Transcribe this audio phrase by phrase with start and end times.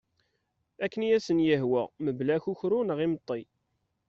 [0.83, 3.41] Akken i asen-yehwa mebla akukru neɣ imeṭi.